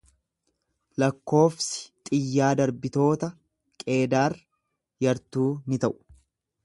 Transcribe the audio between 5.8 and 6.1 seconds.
ta'u.